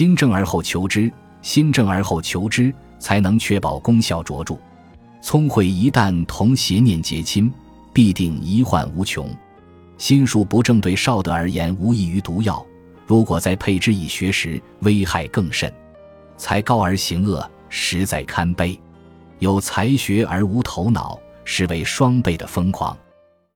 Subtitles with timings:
[0.00, 1.12] 心正而后求之，
[1.42, 4.56] 心正而后求之，才能确保功效卓著。
[5.20, 7.52] 聪慧一旦同邪念结亲，
[7.92, 9.28] 必定遗患无穷。
[9.98, 12.64] 心术不正对少德而言无异于毒药，
[13.06, 15.70] 如果再配之以学识，危害更甚。
[16.38, 18.80] 才高而行恶，实在堪悲。
[19.38, 22.96] 有才学而无头脑，实为双倍的疯狂。